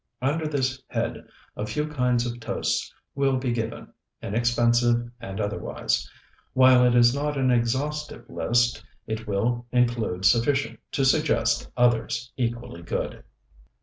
[0.19, 6.09] Under this head a few kinds of toasts will be given, inexpensive and otherwise.
[6.53, 12.81] While it is not an exhaustive list, it will include sufficient to suggest others equally
[12.81, 13.23] good.